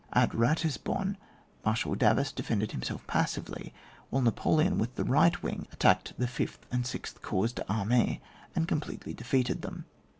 [0.13, 1.15] At Batisbonne,
[1.63, 3.71] Marshal Davoust de fended himself passively,
[4.09, 8.19] while Napoleon with the right wing, attacked the fifth and sixth corps d*armee,
[8.55, 9.85] and completely defeated them.